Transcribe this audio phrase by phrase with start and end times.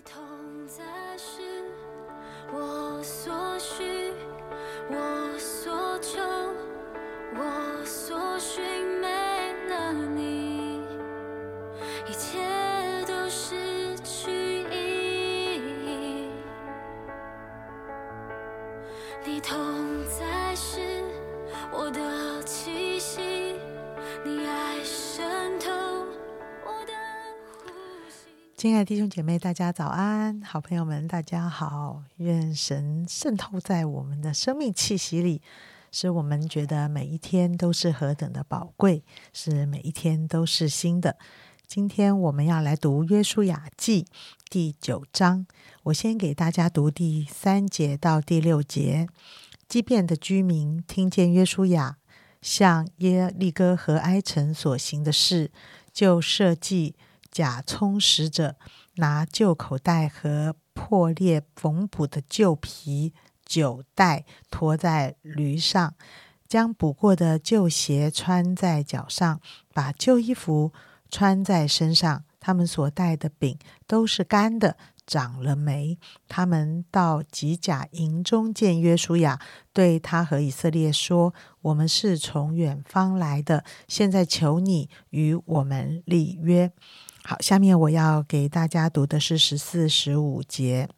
[0.00, 0.82] 你同在
[1.18, 1.42] 是
[2.54, 4.14] 我所需，
[28.60, 30.42] 亲爱的弟兄姐妹，大家早安！
[30.42, 32.02] 好朋友们，大家好！
[32.18, 35.40] 愿神渗透在我们的生命气息里，
[35.90, 41.16] 使我们觉得每一天都是何等的宝贵，是每一天都是新的。
[41.66, 44.02] 今天我们要来读《约书亚记》
[44.50, 45.46] 第九章，
[45.84, 49.08] 我先给大家读第三节到第六节。
[49.66, 51.96] 基遍的居民听见约书亚
[52.42, 55.50] 向耶利哥和埃城所行的事，
[55.94, 56.94] 就设计
[57.30, 58.56] 假充实者，
[58.96, 63.12] 拿旧口袋和破裂缝补的旧皮
[63.44, 65.94] 酒袋驮在驴上，
[66.48, 69.40] 将补过的旧鞋穿在脚上，
[69.72, 70.72] 把旧衣服
[71.10, 72.24] 穿在身上。
[72.40, 75.98] 他们所带的饼都是干的，长了霉。
[76.26, 79.38] 他们到吉甲营中见约书亚，
[79.74, 86.72] 对他和以色列说：“我们是从远方来的，现在求你与我们立约。”
[87.22, 90.88] 好，下面我要给大家读的是十四、十五节。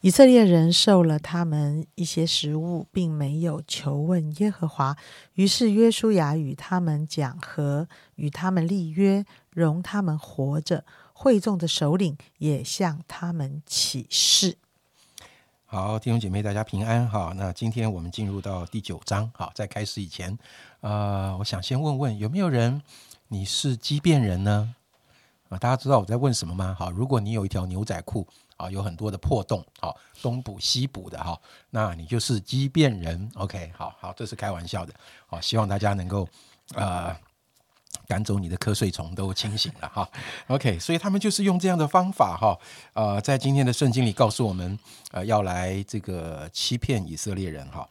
[0.00, 4.96] 以色列人受了他们一些食物，并没有求问耶和华。
[5.34, 10.84] 于是约书亚与他们讲和，与他们立约，容他们活着。
[11.12, 14.56] 会众的首领也向他们起誓。
[15.70, 17.34] 好，弟兄姐妹，大家平安哈。
[17.36, 20.36] 那今天我们进入到第九章，好，在开始以前，
[20.80, 22.80] 呃，我想先问问有没有人
[23.28, 24.74] 你是畸变人呢？
[25.50, 26.74] 啊，大家知道我在问什么吗？
[26.78, 33.30] 好，如果你有一条牛仔裤啊，有很多的破洞，好，东补西补的哈，那你就是畸变人。
[33.34, 34.94] OK，好好，这是开玩笑的，
[35.26, 36.26] 好，希望大家能够
[36.76, 37.14] 呃
[38.08, 40.08] 赶走你的瞌睡虫都清醒了哈。
[40.46, 42.58] OK，所以他们就是用这样的方法哈，
[42.94, 44.78] 呃，在今天的圣经里告诉我们，
[45.12, 47.86] 呃，要来这个欺骗以色列人哈。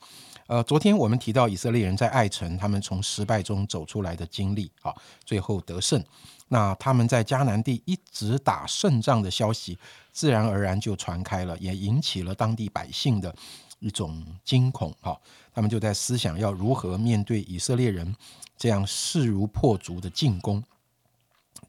[0.47, 4.91] 呃，昨天我们提到以色列人在爱城，他们从失败中走出来的经历，啊，
[5.23, 6.03] 最后得胜。
[6.47, 9.77] 那他们在迦南地一直打胜仗的消息，
[10.13, 13.35] 自然而然就传开了，也引起了当地百姓的
[13.79, 14.95] 一种惊恐。
[15.01, 15.19] 哈，
[15.53, 18.15] 他们就在思想要如何面对以色列人
[18.57, 20.61] 这样势如破竹的进攻。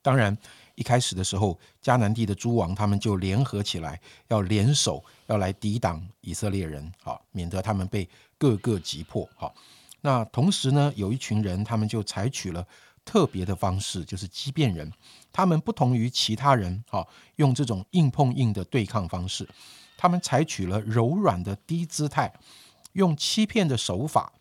[0.03, 0.37] 当然，
[0.75, 9.28] 一开始的时候，迦南地的诸王他们就联合起来，要联手要来抵挡以色列人，好，免得他们被各个击破。
[9.37, 9.54] 好，
[10.00, 12.65] 那同时呢，有一群人，他们就采取了
[13.05, 14.91] 特别的方式，就是畸变人。
[15.32, 19.49] 他们不同于其他人，好，用这种硬碰硬的对抗方式，
[19.97, 22.32] 他们采取了柔软的低姿态，
[22.93, 24.32] 用欺骗的手法，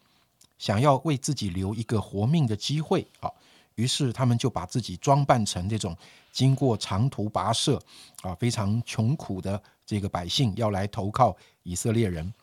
[0.57, 3.07] 想要为自己留一个活命的机会。
[3.19, 3.31] 啊。
[3.75, 5.95] 于是他们就把自己装扮成这种
[6.31, 7.79] 经过长途跋涉
[8.23, 12.33] 啊，非常穷苦的这个百姓，要来投靠以色列人，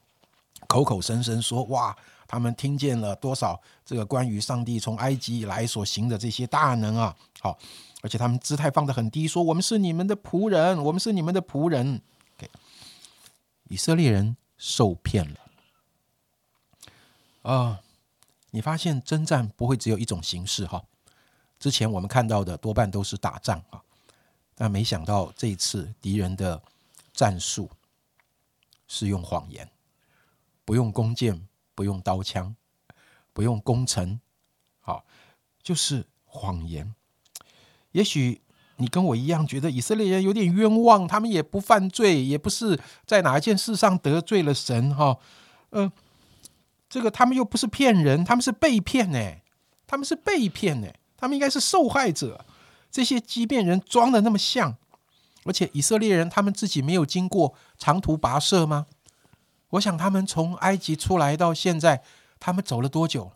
[0.69, 1.97] 口口声声说哇，
[2.29, 7.59] 他们听见了多少这个关于上帝从埃及以来所行的这些大能啊，好，
[8.01, 12.01] 而且他们姿态放得很低，说我们是你们的仆人，我们是你们的仆人。
[12.39, 12.49] 给
[13.69, 15.41] 以色列人受骗了
[17.43, 17.81] 啊！
[18.55, 20.81] 你发现征战不会只有一种形式哈。
[21.59, 23.83] 之前我们看到的多半都是打仗啊，
[24.55, 26.63] 但没想到这一次敌人的
[27.13, 27.69] 战术
[28.87, 29.69] 是用谎言，
[30.65, 32.55] 不用弓箭，不用刀枪，
[33.33, 34.21] 不用攻城，
[34.79, 35.05] 好，
[35.61, 36.95] 就是谎言。
[37.91, 38.41] 也许
[38.77, 45.19] 你跟我一样觉得以色列人有点冤枉，他们也不犯罪，也不是在哪一件事上得罪了神哈，
[45.71, 45.91] 呃，
[46.95, 49.19] 这个他们又不是骗人，他们是被骗呢，
[49.85, 50.87] 他们是被骗呢。
[51.17, 52.45] 他们应该是受害者，
[52.89, 54.77] 这些畸变人装的那么像，
[55.43, 58.87] 而且以色列人他们自己没有经过长途跋涉吗？
[59.71, 62.05] 我想他们从埃及出来到现在，
[62.39, 63.33] 他们走了多久？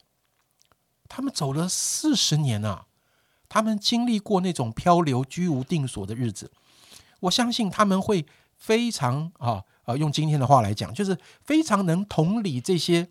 [1.08, 2.86] 他们走了四十年啊！
[3.48, 6.52] 他们经历过那种漂流、居无定所的日子。
[7.18, 8.24] 我相信他们会
[8.56, 13.08] 非常啊啊，用今天的话来讲，就是非常能同理这些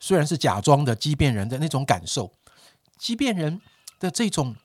[0.00, 2.32] 虽然是假装的畸变人的那种感受。
[2.98, 3.60] 畸变人
[4.00, 4.56] 的这种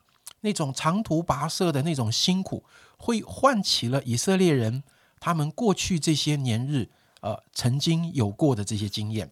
[0.42, 2.64] 那种长途跋涉的那种辛苦，
[2.98, 4.84] 会唤起了以色列人
[5.20, 6.90] 他们过去这些年日
[7.22, 9.32] 呃曾经有过的这些经验，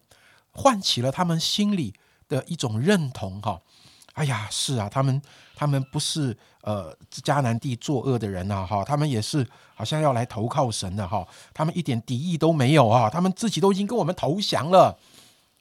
[0.52, 1.92] 唤起了他们心里
[2.28, 3.60] 的一种认同哈，
[4.14, 5.20] 哎呀，是啊，他们
[5.54, 14.98] 他们不是呃迦南地作恶的人呐，哈，他们也是好像要来投靠神的哈，他们一点敌意都没有啊，他们自己都已经跟我们投降了。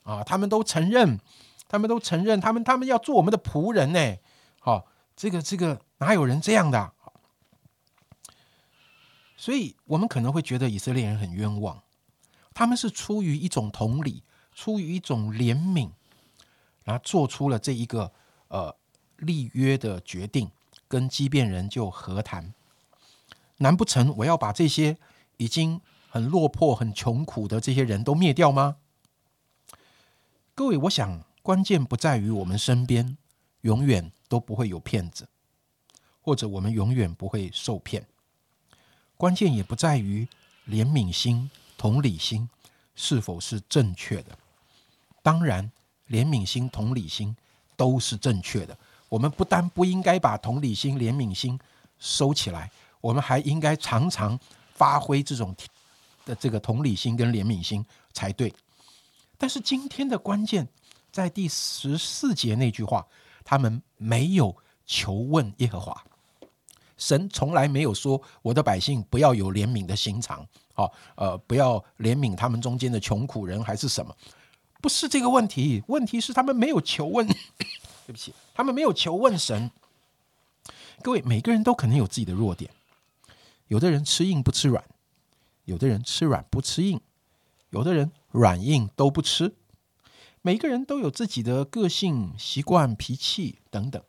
[0.04, 1.20] 啊，他们都承认，
[1.68, 4.18] 他们都承认，他们他们要做我们的仆人呢，
[4.60, 6.94] 好，这个这个哪有人这样的？
[9.38, 11.82] 所以我们可能会觉得以色列人很冤枉，
[12.54, 15.92] 他们是出于一种同理，出于一种怜悯，
[16.84, 18.12] 然后做出了这一个。
[18.54, 18.76] 呃，
[19.16, 20.52] 立约的决定
[20.90, 22.54] 跟畸变人就和谈，
[23.60, 24.98] 难不成我要把这些
[25.38, 28.76] 已经很落魄、很穷苦的这些人都灭掉吗？
[30.54, 33.18] 各位，我想关键不在于我们身边
[33.62, 35.28] 永远都不会有骗子，
[36.22, 38.06] 或者我们永远不会受骗，
[39.18, 40.28] 关键也不在于
[40.68, 42.50] 怜悯心、同理心
[42.96, 44.38] 是否是正确的。
[45.22, 45.72] 当然，
[46.10, 47.36] 怜悯心、同理心。
[47.78, 48.78] 都是正确的。
[49.10, 51.60] 我们不但不应该把同理心、怜悯心
[51.98, 52.70] 收起来，
[53.00, 54.40] 我们还应该常常
[54.76, 55.56] 发挥这种
[56.24, 57.84] 的这个同理心跟怜悯心
[58.14, 58.54] 才对。
[59.42, 60.68] 但是今天的关键
[61.12, 63.08] 在第十四节那句话：
[63.44, 64.56] 他们没有
[64.86, 66.00] 求问耶和华，
[66.96, 74.16] 神从来没有说我的百姓不要有怜悯的心肠，好，呃，不要怜悯他们中间的穷苦人还是什么。
[74.80, 77.26] 不是这个问题，问题是他们没有求问。
[78.06, 79.72] 对不起，他们没有求问神。
[81.02, 82.70] 各位，每个人都可能有自己的弱点。
[83.70, 84.84] 有的人吃硬不吃软，
[85.66, 87.02] 有的人吃软不吃硬，
[87.72, 89.56] 有的人软硬都不吃。
[90.42, 94.02] 每个人都有自己的个性、习惯、脾气等等。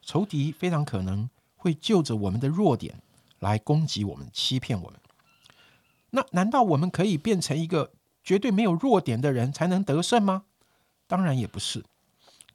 [0.00, 3.02] 仇敌非常可能会就着我们的弱点
[3.40, 5.00] 来攻击我们、欺骗我们。
[6.10, 7.92] 那难道我们可以变成一个？
[8.24, 10.46] 绝对没有弱点的人才能得胜吗？
[11.06, 11.84] 当然也不是。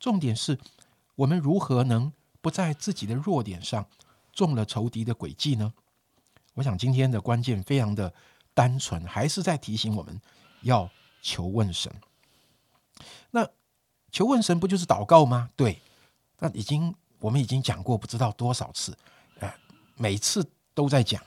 [0.01, 0.59] 重点是
[1.15, 3.87] 我们如何能不在自己的弱点上
[4.33, 5.73] 中了仇敌的诡计呢？
[6.55, 8.13] 我想今天的关键非常的
[8.53, 10.19] 单纯，还是在提醒我们
[10.61, 10.89] 要
[11.21, 11.91] 求问神。
[13.31, 13.47] 那
[14.11, 15.49] 求问神不就是祷告吗？
[15.55, 15.81] 对，
[16.39, 18.97] 那已经我们已经讲过不知道多少次，
[19.39, 19.53] 呃，
[19.95, 21.21] 每次都在讲。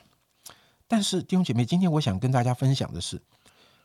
[0.87, 3.21] 但是弟兄姐妹，今天我想跟大家分享的是。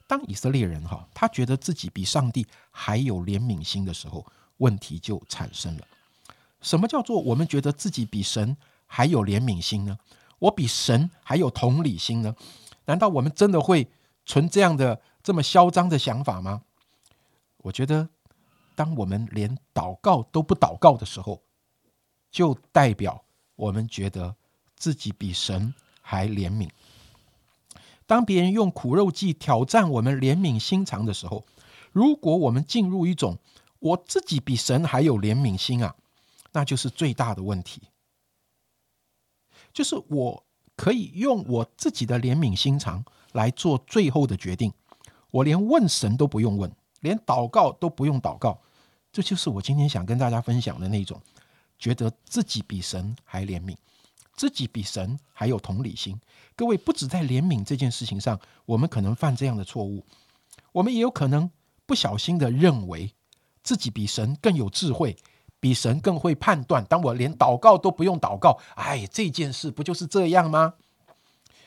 [0.07, 4.27] 当以色列人哈，他觉得自己比上帝还有怜悯心的时候，
[4.57, 5.87] 问题就产生了。
[6.61, 8.57] 什么叫做我们觉得自己比神
[8.87, 9.97] 还有怜悯心呢？
[10.41, 12.35] 我比神还有同理心呢？
[12.91, 13.89] 难道我们真的会
[14.27, 16.63] 存这样的这么嚣张的想法吗？
[17.59, 18.09] 我觉得，
[18.75, 21.41] 当我们连祷告都不祷告的时候，
[22.33, 24.35] 就代表我们觉得
[24.75, 25.73] 自己比神
[26.03, 26.69] 还怜悯。
[28.07, 31.47] 当别人用苦肉计挑战我们怜悯心肠的时候，
[31.93, 33.39] 如果我们进入一种
[33.79, 35.95] 我自己比神还有怜悯心啊，
[36.51, 37.83] 那就是最大的问题。
[39.73, 40.45] 就是我
[40.81, 44.73] 可以用我自己的怜悯心肠来做最后的决定，
[45.31, 48.59] 我连问神都不用问，连祷告都不用祷告。
[49.13, 51.21] 这就是我今天想跟大家分享的那种，
[51.79, 53.77] 觉得自己比神还怜悯。
[54.35, 56.19] 自己比神还有同理心，
[56.57, 60.03] 各位不止在怜悯这件事情上，我们可能犯这样的错误，
[60.73, 61.51] 我们也有可能
[61.85, 63.13] 不小心的认为
[63.63, 65.15] 自己比神更有智慧，
[65.61, 66.85] 比神更会判断。
[66.85, 70.75] 当我连祷告都不用祷告，哎，这件事不就是这样吗？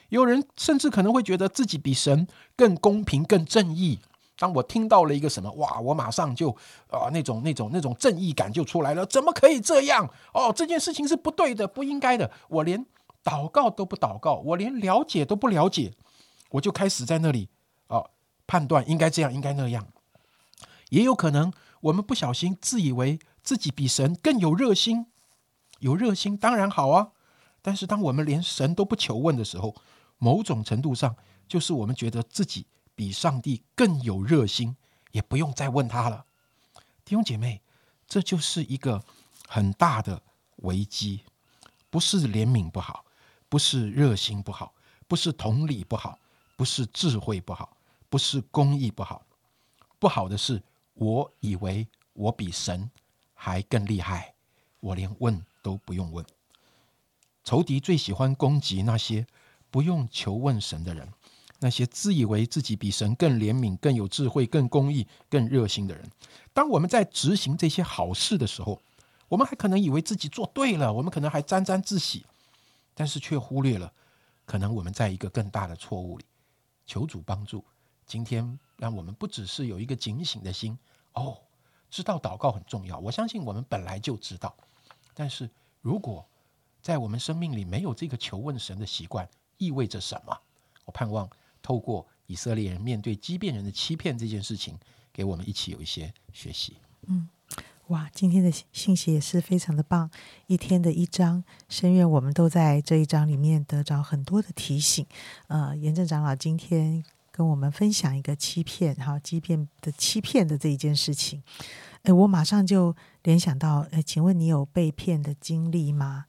[0.10, 4.00] 有人甚至可能会觉得自己比神更公平、更正义。
[4.38, 6.50] 当我听到了一个什么哇，我马上就
[6.90, 10.10] 啊那种那种那种正义感就出来了，怎么可以这样？
[10.34, 12.30] 哦，这件事情是不对的，不应该的。
[12.50, 12.86] 我连
[13.24, 15.94] 祷告都不祷告，我连了解都不了解，
[16.50, 17.48] 我就开始在那里
[17.88, 18.04] 啊
[18.46, 19.88] 判断应该这样，应该那样。
[20.90, 21.52] 也有可能
[21.84, 25.06] 我们不小心自以为自己比神更有热心，
[25.80, 27.12] 有热心当然好啊。
[27.62, 29.76] 但是当我们连神都不求问的时候，
[30.18, 31.16] 某种程度上
[31.48, 32.66] 就是我们觉得自己。
[32.96, 34.78] 比上帝更有热心，
[35.14, 36.26] 也不用再问他了。
[37.04, 37.60] 弟兄姐妹，
[38.08, 39.04] 这就是一个
[39.48, 40.22] 很大的
[40.58, 41.22] 危机。
[41.90, 43.04] 不是怜悯不好，
[43.50, 44.76] 不是热心不好，
[45.08, 46.20] 不是同理不好，
[46.56, 47.76] 不是智慧不好，
[48.10, 49.26] 不是公义不好。
[49.98, 50.62] 不好的是，
[50.94, 52.90] 我以为我比神
[53.34, 54.34] 还更厉害，
[54.80, 56.26] 我连问都不用问。
[57.44, 59.26] 仇敌最喜欢攻击那些
[59.70, 61.08] 不用求问神的人。
[61.60, 66.04] 那些自以为自己比神更怜悯、更有智慧、更公义、更热心的人，
[66.52, 68.82] 当我们在执行这些好事的时候，
[69.30, 72.26] 我们还可能以为自己做对了，我们可能还沾沾自喜，
[72.94, 73.94] 但是却忽略了，
[74.44, 76.26] 可能我们在一个更大的错误里。
[76.86, 77.64] 求主帮助，
[78.06, 80.78] 今天让我们不只是有一个警醒的心，
[81.14, 81.38] 哦，
[81.90, 84.54] 知道祷告很重要，我相信我们本来就知道。
[85.14, 85.50] 但是
[85.80, 86.26] 如果
[86.82, 89.26] 在我们生命里没有这个求问神的习惯，
[89.58, 90.38] 意味着什么？
[90.84, 91.30] 我盼望
[91.62, 94.78] 透过以色列人面对畸变人的欺骗这件事情，
[95.14, 96.76] 给我们一起有一些学习。
[97.08, 97.30] 嗯
[97.88, 100.12] 哇，今天的信息也是非常的棒，
[100.48, 105.06] 一天的一章，深愿我们都在这一章里面得着很多的提醒。
[105.48, 107.02] 呃，严正长老今天
[107.36, 111.42] 跟我们分享一个欺骗，哈，欺骗的欺骗的这一件事情。
[112.04, 116.26] 哎，我马上就联想到，哎，请问你有被骗的经历吗？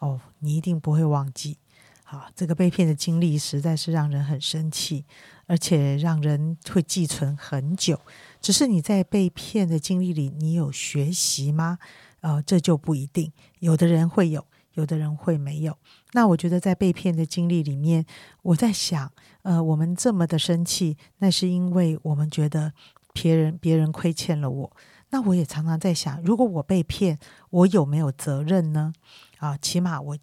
[0.00, 1.56] 哦，你一定不会忘记。
[2.02, 5.06] 好，这个被骗的经历实在是让人很生气，
[5.46, 7.98] 而且让人会寄存很久。
[8.42, 11.78] 只是你在被骗的经历里，你有学习吗？
[12.20, 13.32] 呃，这就不一定。
[13.60, 15.76] 有的人会有，有的人会没有。
[16.12, 18.04] 那我觉得在被骗的经历里面，
[18.42, 19.10] 我在想，
[19.42, 22.72] 呃，我们这么的生气，那是因为我们觉得
[23.12, 24.76] 别人别人亏欠了我。
[25.10, 27.18] 那我也常常在想，如果我被骗，
[27.50, 28.92] 我有没有责任呢？
[29.38, 30.18] 啊，起码我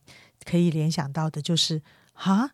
[0.46, 1.82] 可以联想到的就是，
[2.14, 2.52] 哈。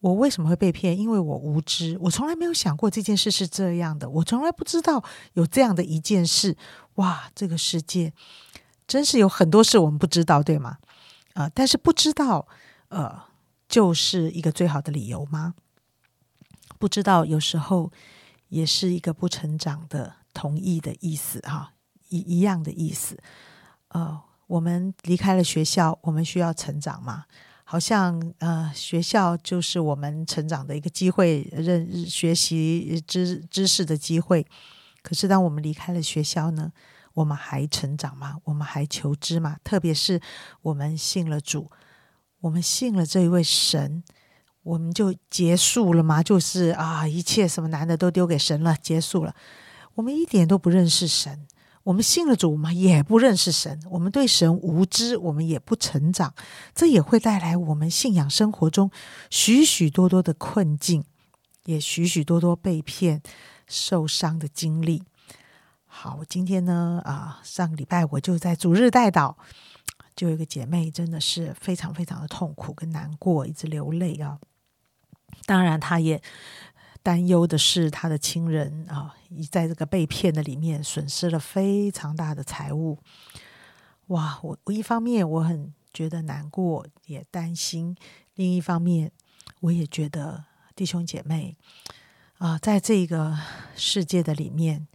[0.00, 0.98] 我为什么会被骗？
[0.98, 5.04] 因为我无知，我从来没有想过这件事是这样的，我从来不知道
[5.34, 6.56] 有这样的一件事。
[6.94, 8.14] 哇，这个世界
[8.86, 10.78] 真是有很多事我们不知道，对吗？
[11.34, 12.46] 啊，但是不知道，
[12.88, 13.22] 呃，
[13.68, 15.54] 就是一个最好的理由吗？
[16.78, 17.92] 不知道有时候
[18.48, 21.72] 也是一个不成长的同意的意思，哈，
[22.08, 23.18] 一一样的意思。
[23.88, 27.24] 呃，我们离开了学校，我们需要成长吗？
[27.64, 34.44] 好像呃，学校就是我们成长的一个机会，认学习知知识的机会。
[35.02, 36.72] 可是当我们离开了学校呢，
[37.14, 38.36] 我们还成长吗？
[38.44, 39.56] 我们还求知吗？
[39.64, 40.20] 特别是
[40.62, 41.70] 我们信了主，
[42.40, 44.02] 我们信了这一位神，
[44.62, 46.22] 我们就结束了吗？
[46.22, 49.34] 就是啊，一切什么难的都丢给神了，结束了。
[49.94, 51.46] 我们一点都不认识神。
[51.84, 56.34] 我们信了主嘛，也不认识神，我们对神无知，我们也不成长，
[56.74, 58.90] 这也会带来我们信仰生活中
[59.30, 61.02] 许许多多的困境，
[61.64, 63.22] 也许许多多被骗、
[63.66, 65.02] 受伤的经历。
[66.02, 69.34] 好，我今天呢，啊，上个礼拜我就在主日带祷，
[70.16, 74.38] 就有一个姐妹真的是非常非常的痛苦跟难过，一直流泪啊。
[75.44, 76.22] 当然，她也。
[77.02, 79.14] 担忧的是，她的亲人啊，
[79.50, 82.98] 在这个被骗的里面损失了非常大的财物。
[84.06, 87.94] 哇，我我一方面我很觉得难过，也担心；
[88.36, 89.12] 另一方面，
[89.60, 91.58] 我也觉得弟兄姐妹
[92.38, 93.38] 啊，在这个
[93.76, 94.86] 世界的里面，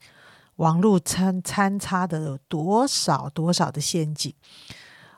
[0.58, 4.34] 网络参参差的有多少多少的陷阱，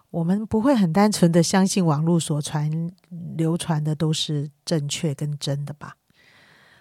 [0.09, 2.91] 我们不会很单纯的相信网络所传
[3.35, 5.95] 流传的都是正确跟真的吧？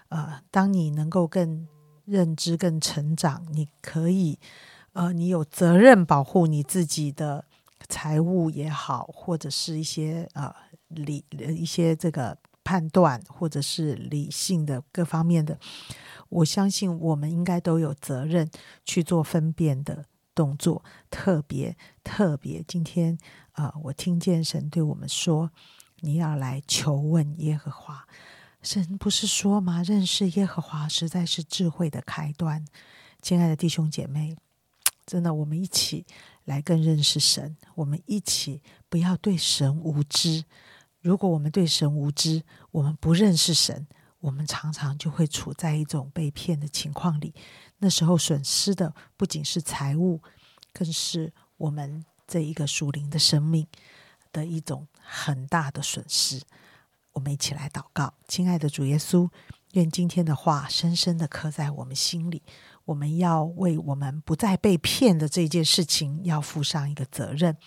[0.09, 1.67] 呃，当你能够更
[2.05, 4.39] 认知、更成长，你可以，
[4.93, 7.43] 呃，你有责任保护你自己的
[7.89, 10.53] 财务也好，或者是一些呃
[10.87, 15.59] 理一些这个判断，或者是理性的各方面的，
[16.29, 18.49] 我相信我们应该都有责任
[18.85, 20.83] 去做分辨的动作。
[21.09, 23.17] 特别特别，今天
[23.51, 25.51] 啊，我听见神对我们说
[26.01, 28.07] ：“你要来求问耶和华。”
[28.61, 29.81] 神不是说吗？
[29.83, 32.65] 认识耶和华实在是智慧的开端。
[33.21, 34.35] 亲爱的弟兄姐妹，
[35.05, 36.05] 真的，我们一起
[36.43, 37.55] 来更认识神。
[37.75, 40.43] 我们一起不要对神无知。
[40.99, 43.87] 如果我们对神无知，我们不认识神，
[44.19, 47.33] 我们常常就会处在一种被骗的情况里。
[47.77, 50.21] 那时候损失的不仅是财物，
[50.73, 53.67] 更是我们这一个属灵的生命
[54.31, 56.41] 的一种很大的损失。
[57.13, 59.29] 我们一起来祷告，亲爱的主耶稣，
[59.73, 62.43] 愿今天的话深深的刻在我们心里。
[62.85, 67.57] 我们要为我们不再被骗的这件事情，要负上一个责任，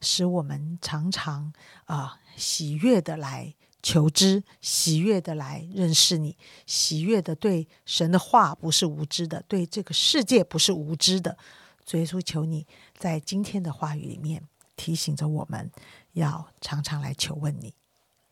[0.00, 1.52] 使我们常常
[1.86, 11.38] 啊喜悦的来求知，喜悦的来认识你，喜悦的对神的话不是无知的，对这个世界不是无知的。
[11.86, 12.66] 主耶稣，求你
[12.96, 14.42] 在今天的话语里面
[14.76, 15.70] 提醒着我们，
[16.12, 17.72] 要常常来求问你。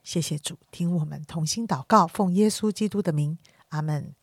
[0.03, 3.39] 谢谢主，听我们同心祷告，奉耶稣基督的名，
[3.69, 4.15] 阿门。